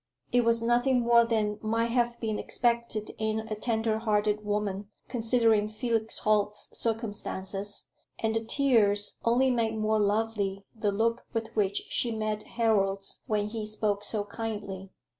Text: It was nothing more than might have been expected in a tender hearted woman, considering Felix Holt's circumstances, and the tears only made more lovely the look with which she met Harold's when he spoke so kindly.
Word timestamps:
It 0.31 0.43
was 0.43 0.63
nothing 0.63 1.01
more 1.01 1.25
than 1.25 1.59
might 1.61 1.91
have 1.91 2.19
been 2.19 2.39
expected 2.39 3.13
in 3.19 3.41
a 3.41 3.53
tender 3.55 3.99
hearted 3.99 4.43
woman, 4.43 4.89
considering 5.07 5.69
Felix 5.69 6.17
Holt's 6.17 6.69
circumstances, 6.73 7.85
and 8.17 8.35
the 8.35 8.43
tears 8.43 9.19
only 9.23 9.51
made 9.51 9.77
more 9.77 9.99
lovely 9.99 10.65
the 10.73 10.91
look 10.91 11.27
with 11.33 11.55
which 11.55 11.83
she 11.89 12.09
met 12.11 12.41
Harold's 12.57 13.21
when 13.27 13.49
he 13.49 13.63
spoke 13.63 14.03
so 14.03 14.23
kindly. 14.23 14.89